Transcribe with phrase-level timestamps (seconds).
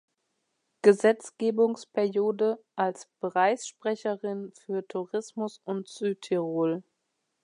[0.81, 6.81] Gesetzgebungsperiode als Bereichssprecherin für Tourismus und Südtirol.